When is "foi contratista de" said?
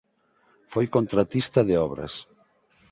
0.71-1.75